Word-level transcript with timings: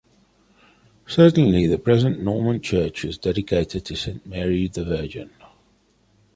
Certainly 1.05 1.67
the 1.67 1.77
present 1.77 2.23
Norman 2.23 2.59
church 2.59 3.05
is 3.05 3.19
dedicated 3.19 3.85
to 3.85 3.95
Saint 3.95 4.25
Mary 4.25 4.67
the 4.67 4.83
Virgin. 4.83 5.29